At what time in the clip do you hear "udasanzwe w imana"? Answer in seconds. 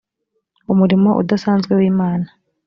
1.21-2.27